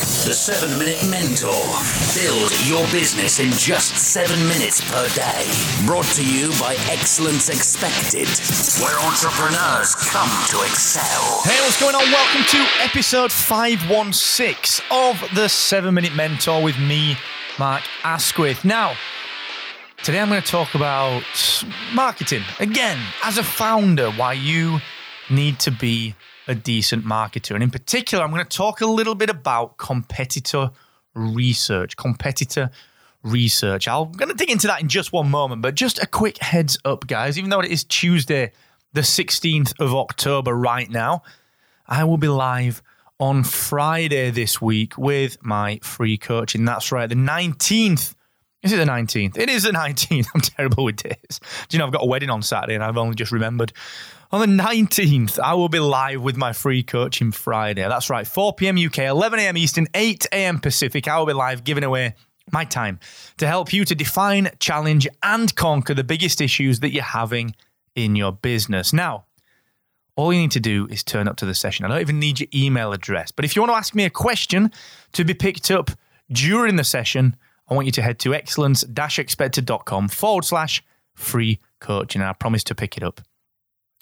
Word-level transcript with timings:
The 0.00 0.32
7 0.32 0.78
Minute 0.78 1.04
Mentor. 1.10 1.52
Build 2.16 2.50
your 2.64 2.90
business 2.90 3.38
in 3.38 3.50
just 3.50 3.94
7 3.98 4.34
minutes 4.48 4.80
per 4.90 5.06
day. 5.10 5.44
Brought 5.84 6.06
to 6.16 6.24
you 6.24 6.48
by 6.58 6.74
Excellence 6.88 7.50
Expected, 7.50 8.26
where 8.82 8.98
entrepreneurs 9.00 9.94
come 9.94 10.30
to 10.48 10.62
excel. 10.62 11.42
Hey, 11.44 11.60
what's 11.60 11.78
going 11.78 11.94
on? 11.94 12.10
Welcome 12.10 12.44
to 12.48 12.66
episode 12.82 13.30
516 13.30 14.86
of 14.90 15.22
the 15.34 15.48
7 15.48 15.92
Minute 15.92 16.16
Mentor 16.16 16.62
with 16.62 16.78
me, 16.78 17.18
Mark 17.58 17.82
Asquith. 18.02 18.64
Now, 18.64 18.94
today 20.02 20.20
I'm 20.20 20.30
going 20.30 20.40
to 20.40 20.48
talk 20.48 20.74
about 20.74 21.24
marketing. 21.92 22.44
Again, 22.58 22.98
as 23.22 23.36
a 23.36 23.44
founder, 23.44 24.10
why 24.12 24.32
you 24.32 24.80
need 25.28 25.58
to 25.58 25.70
be 25.70 26.14
a 26.50 26.54
decent 26.54 27.04
marketer. 27.04 27.54
And 27.54 27.62
in 27.62 27.70
particular, 27.70 28.24
I'm 28.24 28.30
going 28.30 28.44
to 28.44 28.56
talk 28.56 28.80
a 28.80 28.86
little 28.86 29.14
bit 29.14 29.30
about 29.30 29.78
competitor 29.78 30.70
research. 31.14 31.96
Competitor 31.96 32.70
research. 33.22 33.86
I'm 33.86 34.10
going 34.12 34.30
to 34.30 34.34
dig 34.34 34.50
into 34.50 34.66
that 34.66 34.80
in 34.80 34.88
just 34.88 35.12
one 35.12 35.30
moment, 35.30 35.62
but 35.62 35.76
just 35.76 36.02
a 36.02 36.06
quick 36.06 36.38
heads 36.38 36.78
up, 36.84 37.06
guys. 37.06 37.38
Even 37.38 37.50
though 37.50 37.60
it 37.60 37.70
is 37.70 37.84
Tuesday, 37.84 38.52
the 38.92 39.02
16th 39.02 39.74
of 39.78 39.94
October 39.94 40.52
right 40.54 40.90
now, 40.90 41.22
I 41.86 42.04
will 42.04 42.18
be 42.18 42.28
live 42.28 42.82
on 43.20 43.44
Friday 43.44 44.30
this 44.30 44.60
week 44.60 44.98
with 44.98 45.38
my 45.42 45.78
free 45.82 46.18
coaching. 46.18 46.64
That's 46.64 46.90
right, 46.90 47.08
the 47.08 47.14
19th. 47.14 48.14
Is 48.62 48.72
it 48.72 48.76
the 48.76 48.84
19th? 48.84 49.38
It 49.38 49.48
is 49.48 49.62
the 49.62 49.70
19th. 49.70 50.26
I'm 50.34 50.40
terrible 50.40 50.84
with 50.84 50.96
days. 50.96 51.40
Do 51.68 51.76
you 51.76 51.78
know, 51.78 51.86
I've 51.86 51.92
got 51.92 52.02
a 52.02 52.06
wedding 52.06 52.30
on 52.30 52.42
Saturday 52.42 52.74
and 52.74 52.84
I've 52.84 52.98
only 52.98 53.14
just 53.14 53.32
remembered. 53.32 53.72
On 54.32 54.40
the 54.40 54.62
19th, 54.62 55.40
I 55.40 55.54
will 55.54 55.68
be 55.68 55.80
live 55.80 56.22
with 56.22 56.36
my 56.36 56.52
free 56.52 56.82
coaching 56.82 57.32
Friday. 57.32 57.82
That's 57.82 58.10
right, 58.10 58.26
4 58.26 58.54
p.m. 58.54 58.76
UK, 58.78 58.98
11 58.98 59.40
a.m. 59.40 59.56
Eastern, 59.56 59.88
8 59.94 60.26
a.m. 60.32 60.60
Pacific. 60.60 61.08
I 61.08 61.18
will 61.18 61.26
be 61.26 61.32
live 61.32 61.64
giving 61.64 61.82
away 61.82 62.14
my 62.52 62.64
time 62.64 63.00
to 63.38 63.46
help 63.46 63.72
you 63.72 63.84
to 63.84 63.94
define, 63.94 64.50
challenge, 64.60 65.08
and 65.22 65.54
conquer 65.56 65.94
the 65.94 66.04
biggest 66.04 66.40
issues 66.40 66.80
that 66.80 66.92
you're 66.92 67.02
having 67.02 67.54
in 67.94 68.14
your 68.14 68.32
business. 68.32 68.92
Now, 68.92 69.24
all 70.16 70.32
you 70.32 70.40
need 70.40 70.50
to 70.52 70.60
do 70.60 70.86
is 70.90 71.02
turn 71.02 71.26
up 71.26 71.36
to 71.38 71.46
the 71.46 71.54
session. 71.54 71.84
I 71.84 71.88
don't 71.88 72.00
even 72.00 72.20
need 72.20 72.40
your 72.40 72.48
email 72.54 72.92
address. 72.92 73.32
But 73.32 73.44
if 73.44 73.56
you 73.56 73.62
want 73.62 73.72
to 73.72 73.76
ask 73.76 73.94
me 73.94 74.04
a 74.04 74.10
question 74.10 74.70
to 75.12 75.24
be 75.24 75.34
picked 75.34 75.70
up 75.70 75.90
during 76.30 76.76
the 76.76 76.84
session, 76.84 77.36
I 77.70 77.74
want 77.74 77.86
you 77.86 77.92
to 77.92 78.02
head 78.02 78.18
to 78.20 78.34
excellence 78.34 78.84
expected.com 78.84 80.08
forward 80.08 80.44
slash 80.44 80.82
free 81.14 81.60
coaching. 81.80 82.20
And 82.20 82.28
I 82.28 82.32
promise 82.32 82.64
to 82.64 82.74
pick 82.74 82.96
it 82.96 83.02
up. 83.02 83.20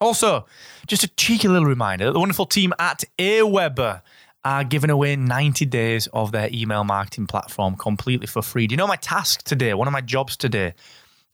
Also, 0.00 0.44
just 0.86 1.04
a 1.04 1.08
cheeky 1.08 1.48
little 1.48 1.68
reminder 1.68 2.04
that 2.04 2.12
the 2.12 2.20
wonderful 2.20 2.46
team 2.46 2.74
at 2.78 3.04
Aweber 3.18 4.02
are 4.44 4.64
giving 4.64 4.90
away 4.90 5.16
90 5.16 5.64
days 5.66 6.06
of 6.08 6.32
their 6.32 6.50
email 6.52 6.84
marketing 6.84 7.26
platform 7.26 7.76
completely 7.76 8.26
for 8.26 8.42
free. 8.42 8.66
Do 8.66 8.74
you 8.74 8.76
know 8.76 8.86
my 8.86 8.96
task 8.96 9.42
today? 9.44 9.72
One 9.72 9.88
of 9.88 9.92
my 9.92 10.02
jobs 10.02 10.36
today 10.36 10.74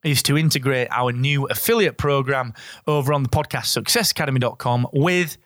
is 0.05 0.23
to 0.23 0.39
integrate 0.39 0.89
our 0.91 1.13
new 1.13 1.47
affiliate 1.47 1.99
program 1.99 2.55
over 2.87 3.13
on 3.13 3.25
the 3.25 3.29
podcast 3.29 3.77
successacademy.com 3.77 4.87
with 4.93 5.37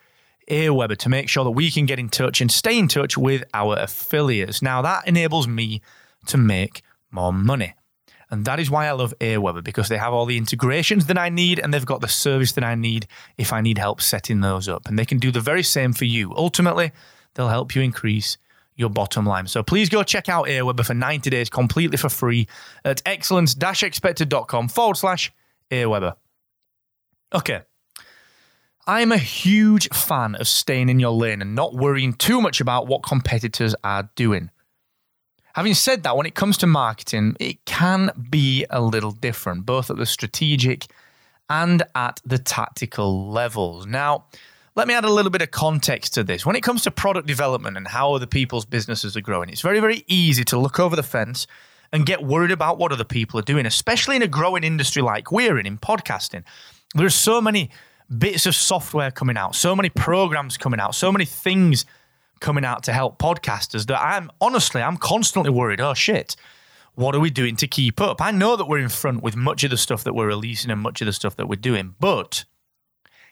Aweber 0.49 0.95
to 0.97 1.09
make 1.09 1.27
sure 1.27 1.43
that 1.43 1.51
we 1.51 1.71
can 1.71 1.87
get 1.87 1.97
in 1.97 2.09
touch 2.09 2.39
and 2.39 2.51
stay 2.51 2.77
in 2.77 2.87
touch 2.87 3.17
with 3.17 3.43
our 3.53 3.75
affiliates. 3.77 4.61
Now, 4.61 4.83
that 4.83 5.07
enables 5.07 5.47
me 5.47 5.81
to 6.27 6.37
make 6.37 6.81
more 7.11 7.33
money. 7.33 7.75
And 8.31 8.45
that 8.45 8.59
is 8.59 8.71
why 8.71 8.87
I 8.87 8.91
love 8.91 9.13
Aweber 9.19 9.63
because 9.63 9.87
they 9.87 9.97
have 9.97 10.13
all 10.13 10.25
the 10.25 10.37
integrations 10.37 11.05
that 11.05 11.17
I 11.17 11.29
need 11.29 11.59
and 11.59 11.73
they've 11.73 11.85
got 11.85 12.01
the 12.01 12.07
service 12.07 12.53
that 12.53 12.63
I 12.63 12.75
need 12.75 13.07
if 13.37 13.53
I 13.53 13.61
need 13.61 13.77
help 13.77 14.01
setting 14.01 14.41
those 14.41 14.67
up. 14.67 14.87
And 14.87 14.97
they 14.97 15.05
can 15.05 15.19
do 15.19 15.31
the 15.31 15.39
very 15.39 15.63
same 15.63 15.93
for 15.93 16.05
you. 16.05 16.33
Ultimately, 16.35 16.91
they'll 17.35 17.49
help 17.49 17.75
you 17.75 17.81
increase 17.81 18.37
your 18.75 18.89
bottom 18.89 19.25
line. 19.25 19.47
So 19.47 19.63
please 19.63 19.89
go 19.89 20.03
check 20.03 20.27
out 20.27 20.47
Aweber 20.47 20.85
for 20.85 20.93
90 20.93 21.29
days 21.29 21.49
completely 21.49 21.97
for 21.97 22.09
free 22.09 22.47
at 22.83 23.01
excellence-expected.com 23.05 24.67
forward 24.67 24.97
slash 24.97 25.31
Aweber. 25.71 26.15
Okay. 27.33 27.61
I'm 28.87 29.11
a 29.11 29.17
huge 29.17 29.89
fan 29.89 30.35
of 30.35 30.47
staying 30.47 30.89
in 30.89 30.99
your 30.99 31.11
lane 31.11 31.41
and 31.41 31.55
not 31.55 31.73
worrying 31.73 32.13
too 32.13 32.41
much 32.41 32.61
about 32.61 32.87
what 32.87 33.01
competitors 33.01 33.75
are 33.83 34.09
doing. 34.15 34.51
Having 35.55 35.73
said 35.75 36.03
that, 36.03 36.17
when 36.17 36.25
it 36.25 36.35
comes 36.35 36.57
to 36.57 36.67
marketing, 36.67 37.37
it 37.39 37.63
can 37.63 38.11
be 38.29 38.65
a 38.69 38.81
little 38.81 39.11
different, 39.11 39.65
both 39.65 39.89
at 39.89 39.95
the 39.95 40.05
strategic 40.05 40.87
and 41.49 41.81
at 41.95 42.19
the 42.25 42.37
tactical 42.37 43.29
levels. 43.29 43.85
Now, 43.85 44.25
let 44.75 44.85
me 44.85 44.93
add 44.93 45.05
a 45.05 45.09
little 45.09 45.31
bit 45.31 45.41
of 45.41 45.51
context 45.51 46.13
to 46.15 46.25
this. 46.25 46.45
When 46.45 46.57
it 46.57 46.61
comes 46.61 46.83
to 46.83 46.91
product 46.91 47.25
development 47.25 47.77
and 47.77 47.87
how 47.87 48.13
other 48.13 48.25
people's 48.25 48.65
businesses 48.65 49.15
are 49.15 49.21
growing, 49.21 49.47
it's 49.47 49.61
very, 49.61 49.79
very 49.79 50.03
easy 50.07 50.43
to 50.43 50.59
look 50.59 50.77
over 50.77 50.97
the 50.97 51.03
fence 51.03 51.47
and 51.93 52.05
get 52.05 52.21
worried 52.21 52.51
about 52.51 52.77
what 52.77 52.91
other 52.91 53.05
people 53.05 53.39
are 53.39 53.43
doing, 53.43 53.65
especially 53.65 54.17
in 54.17 54.21
a 54.23 54.27
growing 54.27 54.65
industry 54.65 55.01
like 55.01 55.31
we're 55.31 55.57
in, 55.57 55.65
in 55.65 55.77
podcasting. 55.77 56.43
There's 56.95 57.15
so 57.15 57.39
many 57.39 57.69
bits 58.17 58.45
of 58.45 58.55
software 58.55 59.09
coming 59.09 59.37
out, 59.37 59.55
so 59.55 59.73
many 59.73 59.87
programs 59.87 60.57
coming 60.57 60.81
out, 60.81 60.95
so 60.95 61.13
many 61.13 61.23
things 61.23 61.85
coming 62.39 62.65
out 62.65 62.83
to 62.83 62.93
help 62.93 63.19
podcasters 63.19 63.85
that 63.87 64.01
I'm 64.01 64.31
honestly, 64.41 64.81
I'm 64.81 64.97
constantly 64.97 65.51
worried. 65.51 65.81
Oh 65.81 65.93
shit, 65.93 66.35
what 66.95 67.15
are 67.15 67.19
we 67.19 67.29
doing 67.29 67.55
to 67.57 67.67
keep 67.67 67.99
up? 67.99 68.21
I 68.21 68.31
know 68.31 68.55
that 68.55 68.67
we're 68.67 68.79
in 68.79 68.89
front 68.89 69.23
with 69.23 69.35
much 69.35 69.63
of 69.63 69.71
the 69.71 69.77
stuff 69.77 70.03
that 70.03 70.13
we're 70.13 70.27
releasing 70.27 70.71
and 70.71 70.81
much 70.81 71.01
of 71.01 71.07
the 71.07 71.13
stuff 71.13 71.35
that 71.35 71.47
we're 71.47 71.55
doing, 71.55 71.95
but 71.99 72.45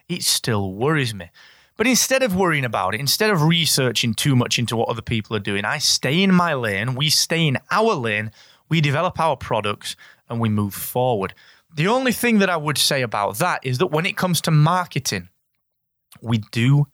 it 0.10 0.24
still 0.24 0.74
worries 0.74 1.14
me. 1.14 1.30
But 1.76 1.88
instead 1.88 2.22
of 2.22 2.36
worrying 2.36 2.66
about 2.66 2.94
it, 2.94 3.00
instead 3.00 3.32
of 3.32 3.42
researching 3.42 4.14
too 4.14 4.36
much 4.36 4.60
into 4.60 4.76
what 4.76 4.90
other 4.90 5.02
people 5.02 5.36
are 5.36 5.40
doing, 5.40 5.66
I 5.66 5.80
stay 5.80 6.22
in 6.22 6.34
my 6.34 6.54
lane, 6.54 6.94
we 6.96 7.10
stay 7.10 7.48
in 7.48 7.58
our 7.72 7.94
lane, 7.96 8.32
we 8.70 8.80
develop 8.80 9.20
our 9.20 9.36
products, 9.36 9.96
and 10.30 10.40
we 10.40 10.50
move 10.50 10.74
forward. 10.74 11.34
The 11.76 11.88
only 11.88 12.12
thing 12.12 12.40
that 12.40 12.50
I 12.50 12.58
would 12.58 12.78
say 12.78 13.02
about 13.02 13.38
that 13.40 13.66
is 13.66 13.80
that 13.80 13.88
when 13.88 14.06
it 14.06 14.18
comes 14.18 14.42
to 14.42 14.52
marketing, 14.52 15.30
we 16.22 16.40
do 16.52 16.88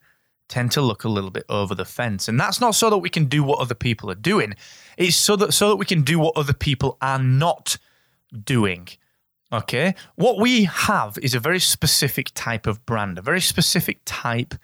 tend 0.50 0.72
to 0.72 0.82
look 0.82 1.04
a 1.04 1.08
little 1.08 1.30
bit 1.30 1.46
over 1.48 1.74
the 1.74 1.86
fence. 1.86 2.28
And 2.28 2.38
that's 2.38 2.60
not 2.60 2.74
so 2.74 2.90
that 2.90 2.98
we 2.98 3.08
can 3.08 3.24
do 3.24 3.42
what 3.42 3.60
other 3.60 3.74
people 3.74 4.10
are 4.10 4.16
doing. 4.16 4.54
It's 4.98 5.16
so 5.16 5.36
that 5.36 5.54
so 5.54 5.70
that 5.70 5.76
we 5.76 5.86
can 5.86 6.02
do 6.02 6.18
what 6.18 6.36
other 6.36 6.52
people 6.52 6.98
are 7.00 7.18
not 7.18 7.78
doing. 8.44 8.88
Okay? 9.52 9.94
What 10.16 10.38
we 10.38 10.64
have 10.64 11.16
is 11.22 11.34
a 11.34 11.40
very 11.40 11.60
specific 11.60 12.30
type 12.34 12.66
of 12.66 12.84
brand, 12.84 13.18
a 13.18 13.22
very 13.22 13.40
specific 13.40 14.00
type 14.04 14.54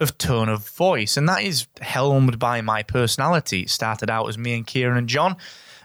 of 0.00 0.18
tone 0.18 0.48
of 0.48 0.68
voice. 0.68 1.16
And 1.16 1.28
that 1.28 1.42
is 1.42 1.68
helmed 1.80 2.38
by 2.38 2.60
my 2.60 2.82
personality. 2.82 3.60
It 3.60 3.70
started 3.70 4.10
out 4.10 4.28
as 4.28 4.36
me 4.36 4.54
and 4.54 4.66
Kieran 4.66 4.98
and 4.98 5.08
John 5.08 5.36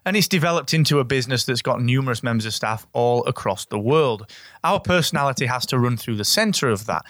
and 0.06 0.16
it's 0.18 0.28
developed 0.28 0.74
into 0.74 1.00
a 1.00 1.04
business 1.04 1.44
that's 1.46 1.62
got 1.62 1.82
numerous 1.82 2.24
members 2.24 2.46
of 2.46 2.54
staff 2.54 2.86
all 2.94 3.26
across 3.26 3.66
the 3.66 3.80
world. 3.80 4.30
Our 4.64 4.80
personality 4.80 5.46
has 5.46 5.66
to 5.68 5.80
run 5.80 5.98
through 5.98 6.16
the 6.16 6.26
center 6.26 6.70
of 6.70 6.86
that. 6.86 7.06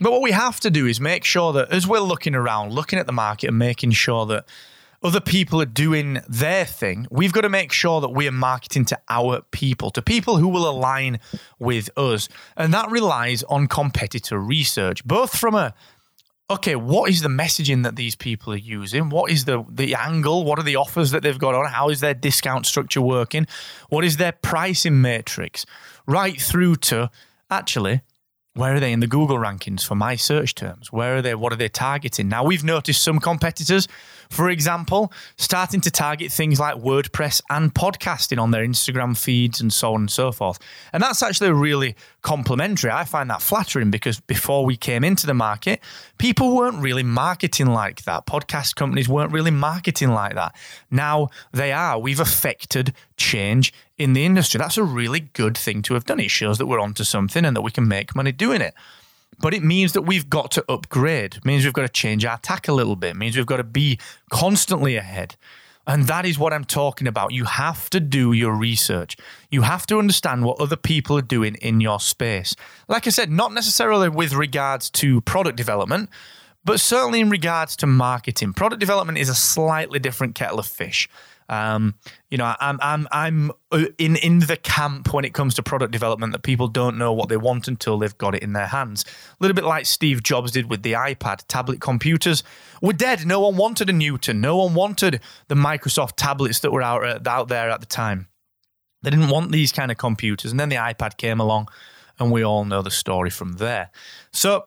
But 0.00 0.12
what 0.12 0.22
we 0.22 0.32
have 0.32 0.60
to 0.60 0.70
do 0.70 0.86
is 0.86 1.00
make 1.00 1.24
sure 1.24 1.52
that 1.52 1.72
as 1.72 1.86
we're 1.86 2.00
looking 2.00 2.34
around, 2.34 2.72
looking 2.72 2.98
at 2.98 3.06
the 3.06 3.12
market 3.12 3.48
and 3.48 3.58
making 3.58 3.92
sure 3.92 4.26
that 4.26 4.46
other 5.02 5.20
people 5.20 5.62
are 5.62 5.66
doing 5.66 6.20
their 6.28 6.66
thing, 6.66 7.06
we've 7.10 7.32
got 7.32 7.40
to 7.42 7.48
make 7.48 7.72
sure 7.72 8.00
that 8.02 8.10
we 8.10 8.28
are 8.28 8.32
marketing 8.32 8.84
to 8.86 8.98
our 9.08 9.40
people, 9.50 9.90
to 9.90 10.02
people 10.02 10.36
who 10.36 10.48
will 10.48 10.68
align 10.68 11.20
with 11.58 11.88
us. 11.96 12.28
And 12.56 12.74
that 12.74 12.90
relies 12.90 13.42
on 13.44 13.66
competitor 13.66 14.38
research, 14.38 15.04
both 15.04 15.36
from 15.36 15.54
a 15.54 15.74
okay, 16.50 16.74
what 16.74 17.08
is 17.08 17.22
the 17.22 17.28
messaging 17.28 17.84
that 17.84 17.96
these 17.96 18.16
people 18.16 18.52
are 18.52 18.58
using? 18.58 19.08
What 19.08 19.30
is 19.30 19.44
the 19.44 19.64
the 19.68 19.94
angle? 19.94 20.44
What 20.44 20.58
are 20.58 20.64
the 20.64 20.76
offers 20.76 21.12
that 21.12 21.22
they've 21.22 21.38
got 21.38 21.54
on? 21.54 21.66
How 21.66 21.88
is 21.88 22.00
their 22.00 22.14
discount 22.14 22.66
structure 22.66 23.00
working? 23.00 23.46
What 23.88 24.04
is 24.04 24.16
their 24.16 24.32
pricing 24.32 25.00
matrix? 25.00 25.64
Right 26.06 26.40
through 26.40 26.76
to 26.76 27.10
actually 27.50 28.02
where 28.54 28.74
are 28.74 28.80
they 28.80 28.92
in 28.92 28.98
the 28.98 29.06
Google 29.06 29.36
rankings 29.36 29.86
for 29.86 29.94
my 29.94 30.16
search 30.16 30.56
terms? 30.56 30.92
Where 30.92 31.16
are 31.16 31.22
they? 31.22 31.36
What 31.36 31.52
are 31.52 31.56
they 31.56 31.68
targeting? 31.68 32.28
Now, 32.28 32.44
we've 32.44 32.64
noticed 32.64 33.02
some 33.02 33.20
competitors, 33.20 33.86
for 34.28 34.50
example, 34.50 35.12
starting 35.36 35.80
to 35.82 35.90
target 35.90 36.32
things 36.32 36.58
like 36.58 36.74
WordPress 36.74 37.42
and 37.48 37.72
podcasting 37.72 38.42
on 38.42 38.50
their 38.50 38.66
Instagram 38.66 39.16
feeds 39.16 39.60
and 39.60 39.72
so 39.72 39.94
on 39.94 40.02
and 40.02 40.10
so 40.10 40.32
forth. 40.32 40.58
And 40.92 41.00
that's 41.00 41.22
actually 41.22 41.52
really 41.52 41.94
complimentary. 42.22 42.90
I 42.90 43.04
find 43.04 43.30
that 43.30 43.40
flattering 43.40 43.92
because 43.92 44.18
before 44.18 44.64
we 44.64 44.76
came 44.76 45.04
into 45.04 45.28
the 45.28 45.34
market, 45.34 45.80
people 46.18 46.56
weren't 46.56 46.82
really 46.82 47.04
marketing 47.04 47.68
like 47.68 48.02
that. 48.02 48.26
Podcast 48.26 48.74
companies 48.74 49.08
weren't 49.08 49.32
really 49.32 49.52
marketing 49.52 50.10
like 50.10 50.34
that. 50.34 50.56
Now 50.90 51.28
they 51.52 51.72
are. 51.72 52.00
We've 52.00 52.20
affected 52.20 52.94
change 53.16 53.72
in 54.00 54.14
the 54.14 54.24
industry. 54.24 54.56
That's 54.56 54.78
a 54.78 54.82
really 54.82 55.20
good 55.20 55.58
thing 55.58 55.82
to 55.82 55.94
have 55.94 56.06
done. 56.06 56.20
It 56.20 56.30
shows 56.30 56.56
that 56.56 56.66
we're 56.66 56.80
onto 56.80 57.04
something 57.04 57.44
and 57.44 57.54
that 57.54 57.60
we 57.60 57.70
can 57.70 57.86
make 57.86 58.16
money 58.16 58.32
doing 58.32 58.62
it. 58.62 58.72
But 59.40 59.52
it 59.52 59.62
means 59.62 59.92
that 59.92 60.02
we've 60.02 60.28
got 60.30 60.50
to 60.52 60.64
upgrade. 60.70 61.44
Means 61.44 61.64
we've 61.64 61.74
got 61.74 61.82
to 61.82 61.88
change 61.88 62.24
our 62.24 62.38
tack 62.38 62.66
a 62.66 62.72
little 62.72 62.96
bit. 62.96 63.10
It 63.10 63.16
means 63.16 63.36
we've 63.36 63.44
got 63.44 63.58
to 63.58 63.64
be 63.64 63.98
constantly 64.30 64.96
ahead. 64.96 65.36
And 65.86 66.06
that 66.06 66.24
is 66.24 66.38
what 66.38 66.54
I'm 66.54 66.64
talking 66.64 67.06
about. 67.06 67.32
You 67.32 67.44
have 67.44 67.90
to 67.90 68.00
do 68.00 68.32
your 68.32 68.54
research. 68.54 69.18
You 69.50 69.62
have 69.62 69.86
to 69.88 69.98
understand 69.98 70.44
what 70.44 70.60
other 70.60 70.76
people 70.76 71.18
are 71.18 71.22
doing 71.22 71.56
in 71.56 71.80
your 71.80 72.00
space. 72.00 72.56
Like 72.88 73.06
I 73.06 73.10
said, 73.10 73.30
not 73.30 73.52
necessarily 73.52 74.08
with 74.08 74.32
regards 74.32 74.88
to 74.90 75.20
product 75.22 75.56
development, 75.56 76.08
but 76.64 76.80
certainly 76.80 77.20
in 77.20 77.28
regards 77.28 77.76
to 77.76 77.86
marketing. 77.86 78.54
Product 78.54 78.80
development 78.80 79.18
is 79.18 79.28
a 79.28 79.34
slightly 79.34 79.98
different 79.98 80.34
kettle 80.34 80.58
of 80.58 80.66
fish. 80.66 81.08
Um, 81.50 81.96
you 82.30 82.38
know, 82.38 82.54
I'm 82.60 82.78
I'm 82.80 83.08
I'm 83.10 83.50
uh, 83.72 83.86
in 83.98 84.14
in 84.16 84.38
the 84.38 84.56
camp 84.56 85.12
when 85.12 85.24
it 85.24 85.34
comes 85.34 85.54
to 85.54 85.64
product 85.64 85.92
development 85.92 86.32
that 86.32 86.44
people 86.44 86.68
don't 86.68 86.96
know 86.96 87.12
what 87.12 87.28
they 87.28 87.36
want 87.36 87.66
until 87.66 87.98
they've 87.98 88.16
got 88.16 88.36
it 88.36 88.42
in 88.42 88.52
their 88.52 88.68
hands. 88.68 89.04
A 89.04 89.36
little 89.40 89.56
bit 89.56 89.64
like 89.64 89.84
Steve 89.84 90.22
Jobs 90.22 90.52
did 90.52 90.70
with 90.70 90.84
the 90.84 90.92
iPad. 90.92 91.44
Tablet 91.48 91.80
computers 91.80 92.44
were 92.80 92.92
dead. 92.92 93.26
No 93.26 93.40
one 93.40 93.56
wanted 93.56 93.90
a 93.90 93.92
Newton. 93.92 94.40
No 94.40 94.58
one 94.58 94.74
wanted 94.74 95.20
the 95.48 95.56
Microsoft 95.56 96.12
tablets 96.16 96.60
that 96.60 96.70
were 96.70 96.82
out 96.82 97.04
uh, 97.04 97.28
out 97.28 97.48
there 97.48 97.68
at 97.68 97.80
the 97.80 97.86
time. 97.86 98.28
They 99.02 99.10
didn't 99.10 99.30
want 99.30 99.50
these 99.50 99.72
kind 99.72 99.90
of 99.90 99.96
computers, 99.96 100.52
and 100.52 100.60
then 100.60 100.68
the 100.68 100.76
iPad 100.76 101.16
came 101.16 101.40
along, 101.40 101.68
and 102.20 102.30
we 102.30 102.44
all 102.44 102.64
know 102.64 102.80
the 102.80 102.92
story 102.92 103.30
from 103.30 103.54
there. 103.54 103.90
So 104.32 104.66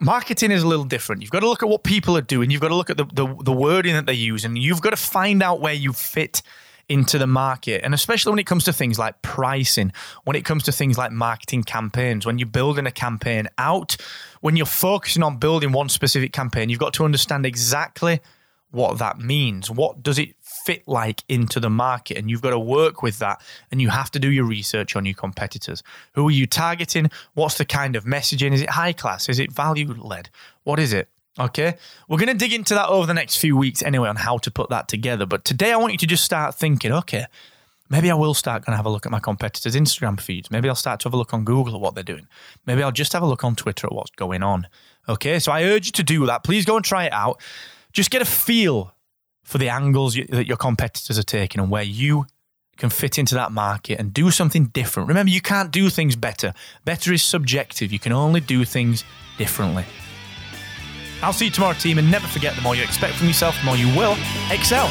marketing 0.00 0.50
is 0.50 0.62
a 0.62 0.66
little 0.68 0.84
different. 0.84 1.22
You've 1.22 1.30
got 1.30 1.40
to 1.40 1.48
look 1.48 1.62
at 1.62 1.68
what 1.68 1.84
people 1.84 2.16
are 2.16 2.22
doing. 2.22 2.50
You've 2.50 2.60
got 2.60 2.68
to 2.68 2.74
look 2.74 2.90
at 2.90 2.96
the, 2.96 3.04
the, 3.04 3.34
the 3.42 3.52
wording 3.52 3.94
that 3.94 4.06
they 4.06 4.14
use, 4.14 4.44
and 4.44 4.58
you've 4.58 4.80
got 4.80 4.90
to 4.90 4.96
find 4.96 5.42
out 5.42 5.60
where 5.60 5.74
you 5.74 5.92
fit 5.92 6.42
into 6.88 7.18
the 7.18 7.26
market. 7.26 7.82
And 7.84 7.94
especially 7.94 8.30
when 8.30 8.40
it 8.40 8.46
comes 8.46 8.64
to 8.64 8.72
things 8.72 8.98
like 8.98 9.22
pricing, 9.22 9.92
when 10.24 10.34
it 10.34 10.44
comes 10.44 10.64
to 10.64 10.72
things 10.72 10.98
like 10.98 11.12
marketing 11.12 11.62
campaigns, 11.62 12.26
when 12.26 12.38
you're 12.38 12.48
building 12.48 12.86
a 12.86 12.90
campaign 12.90 13.48
out, 13.58 13.96
when 14.40 14.56
you're 14.56 14.66
focusing 14.66 15.22
on 15.22 15.36
building 15.36 15.70
one 15.70 15.88
specific 15.88 16.32
campaign, 16.32 16.68
you've 16.68 16.80
got 16.80 16.92
to 16.94 17.04
understand 17.04 17.46
exactly 17.46 18.20
what 18.70 18.98
that 18.98 19.18
means. 19.18 19.70
What 19.70 20.02
does 20.02 20.18
it 20.18 20.34
fit 20.64 20.86
like 20.86 21.24
into 21.28 21.60
the 21.60 21.70
market? 21.70 22.16
And 22.16 22.30
you've 22.30 22.42
got 22.42 22.50
to 22.50 22.58
work 22.58 23.02
with 23.02 23.18
that. 23.18 23.40
And 23.70 23.80
you 23.80 23.88
have 23.88 24.10
to 24.12 24.18
do 24.18 24.30
your 24.30 24.44
research 24.44 24.96
on 24.96 25.04
your 25.04 25.14
competitors. 25.14 25.82
Who 26.14 26.28
are 26.28 26.32
you 26.32 26.46
targeting? 26.46 27.10
What's 27.34 27.58
the 27.58 27.64
kind 27.64 27.96
of 27.96 28.04
messaging? 28.04 28.52
Is 28.52 28.62
it 28.62 28.70
high 28.70 28.92
class? 28.92 29.28
Is 29.28 29.38
it 29.38 29.52
value 29.52 29.92
led? 29.94 30.30
What 30.64 30.78
is 30.78 30.92
it? 30.92 31.08
Okay. 31.38 31.76
We're 32.08 32.18
going 32.18 32.28
to 32.28 32.34
dig 32.34 32.52
into 32.52 32.74
that 32.74 32.88
over 32.88 33.06
the 33.06 33.14
next 33.14 33.36
few 33.36 33.56
weeks 33.56 33.82
anyway 33.82 34.08
on 34.08 34.16
how 34.16 34.38
to 34.38 34.50
put 34.50 34.70
that 34.70 34.88
together. 34.88 35.26
But 35.26 35.44
today 35.44 35.72
I 35.72 35.76
want 35.76 35.92
you 35.92 35.98
to 35.98 36.06
just 36.06 36.24
start 36.24 36.54
thinking, 36.54 36.92
okay, 36.92 37.26
maybe 37.88 38.10
I 38.10 38.14
will 38.14 38.34
start 38.34 38.64
going 38.64 38.72
to 38.72 38.76
have 38.76 38.86
a 38.86 38.90
look 38.90 39.06
at 39.06 39.12
my 39.12 39.20
competitors' 39.20 39.74
Instagram 39.74 40.20
feeds. 40.20 40.50
Maybe 40.50 40.68
I'll 40.68 40.74
start 40.74 41.00
to 41.00 41.08
have 41.08 41.14
a 41.14 41.16
look 41.16 41.32
on 41.32 41.44
Google 41.44 41.74
at 41.74 41.80
what 41.80 41.94
they're 41.94 42.04
doing. 42.04 42.26
Maybe 42.66 42.82
I'll 42.82 42.92
just 42.92 43.12
have 43.14 43.22
a 43.22 43.26
look 43.26 43.44
on 43.44 43.56
Twitter 43.56 43.86
at 43.86 43.92
what's 43.92 44.10
going 44.10 44.42
on. 44.42 44.66
Okay. 45.08 45.38
So 45.38 45.50
I 45.50 45.64
urge 45.64 45.86
you 45.86 45.92
to 45.92 46.02
do 46.02 46.26
that. 46.26 46.44
Please 46.44 46.64
go 46.64 46.76
and 46.76 46.84
try 46.84 47.04
it 47.04 47.12
out 47.12 47.40
just 47.92 48.10
get 48.10 48.22
a 48.22 48.26
feel 48.26 48.94
for 49.42 49.58
the 49.58 49.68
angles 49.68 50.16
you, 50.16 50.24
that 50.26 50.46
your 50.46 50.56
competitors 50.56 51.18
are 51.18 51.24
taking 51.24 51.60
and 51.60 51.70
where 51.70 51.82
you 51.82 52.26
can 52.76 52.90
fit 52.90 53.18
into 53.18 53.34
that 53.34 53.52
market 53.52 53.98
and 53.98 54.14
do 54.14 54.30
something 54.30 54.66
different. 54.66 55.08
Remember, 55.08 55.30
you 55.30 55.40
can't 55.40 55.70
do 55.70 55.90
things 55.90 56.16
better. 56.16 56.54
Better 56.84 57.12
is 57.12 57.22
subjective. 57.22 57.92
You 57.92 57.98
can 57.98 58.12
only 58.12 58.40
do 58.40 58.64
things 58.64 59.04
differently. 59.38 59.84
I'll 61.22 61.34
see 61.34 61.46
you 61.46 61.50
tomorrow, 61.50 61.74
team, 61.74 61.98
and 61.98 62.10
never 62.10 62.26
forget 62.26 62.56
the 62.56 62.62
more 62.62 62.74
you 62.74 62.82
expect 62.82 63.14
from 63.14 63.26
yourself, 63.26 63.58
the 63.58 63.66
more 63.66 63.76
you 63.76 63.88
will 63.94 64.16
excel. 64.50 64.90